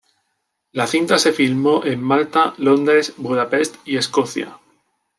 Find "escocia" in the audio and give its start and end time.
3.97-4.57